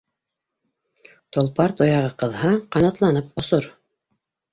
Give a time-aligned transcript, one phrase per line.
[1.37, 3.69] Толпар тояғы ҡыҙһа, ҡанатланып осор.